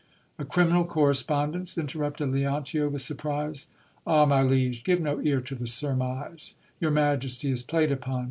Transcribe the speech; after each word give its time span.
A 0.39 0.45
criminal 0.45 0.83
correspondence! 0.83 1.77
inter 1.77 1.99
rupted 1.99 2.31
Leontio, 2.31 2.89
with 2.89 3.03
surprise. 3.03 3.67
Ah! 4.07 4.25
my 4.25 4.41
liege, 4.41 4.83
give 4.83 4.99
no 4.99 5.21
ear 5.21 5.41
to 5.41 5.53
the 5.53 5.67
surmise. 5.67 6.55
Your 6.79 6.89
majesty 6.89 7.51
is 7.51 7.61
played 7.61 7.91
upon. 7.91 8.19